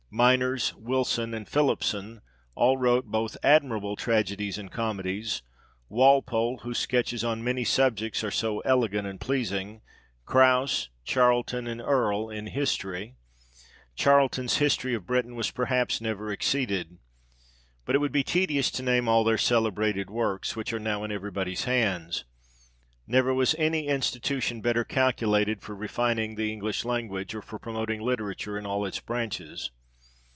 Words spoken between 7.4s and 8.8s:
many subjects are so